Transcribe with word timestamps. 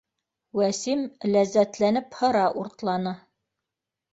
—Вәсим 0.59 1.03
ләззәтләнеп 1.35 2.17
һыра 2.23 2.49
уртла, 2.63 2.97
ны 3.05 3.17